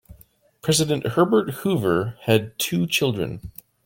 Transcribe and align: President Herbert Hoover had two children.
President 0.63 1.05
Herbert 1.09 1.57
Hoover 1.57 2.17
had 2.21 2.57
two 2.57 2.87
children. 2.87 3.39